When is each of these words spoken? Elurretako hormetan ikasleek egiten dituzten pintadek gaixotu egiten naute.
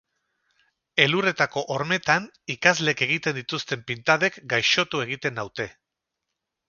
Elurretako 1.03 1.63
hormetan 1.75 2.25
ikasleek 2.55 3.03
egiten 3.07 3.37
dituzten 3.41 3.87
pintadek 3.93 4.41
gaixotu 4.55 5.05
egiten 5.09 5.37
naute. 5.43 5.69